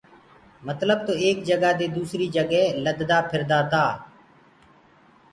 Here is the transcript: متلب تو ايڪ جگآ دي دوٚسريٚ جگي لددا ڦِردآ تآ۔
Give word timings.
متلب 0.67 0.99
تو 1.07 1.13
ايڪ 1.23 1.37
جگآ 1.49 1.71
دي 1.79 1.87
دوٚسريٚ 1.95 2.33
جگي 2.35 2.63
لددا 2.83 3.17
ڦِردآ 3.29 3.59
تآ۔ 3.71 3.85